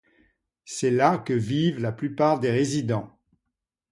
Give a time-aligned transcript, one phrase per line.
[0.65, 3.19] C'est là que vivent la plupart des résidents.